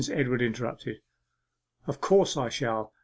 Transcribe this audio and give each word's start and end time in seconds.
Edward 0.11 0.41
interrupted. 0.41 0.99
'Of 1.85 2.01
course 2.01 2.35
I 2.35 2.49
shall! 2.49 2.91